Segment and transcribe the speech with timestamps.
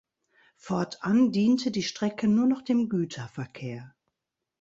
[0.55, 3.93] Fortan diente die Strecke nur noch dem Güterverkehr.